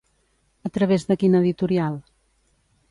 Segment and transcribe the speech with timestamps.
[0.67, 2.01] A través de quina editorial?